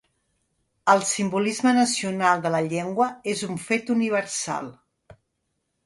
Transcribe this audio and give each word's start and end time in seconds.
El 0.93 1.03
simbolisme 1.09 1.75
nacional 1.81 2.43
de 2.47 2.53
la 2.57 2.63
llengua 2.71 3.11
és 3.35 3.47
un 3.51 3.63
fet 3.69 3.93
universal. 4.01 4.77